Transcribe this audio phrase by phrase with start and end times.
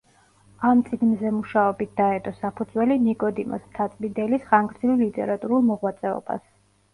[0.67, 6.43] ამ წიგნზე მუშაობით დაედო საფუძველი ნიკოდიმოს მთაწმიდელის ხანგრძლივ ლიტერატურულ მოღვაწეობას.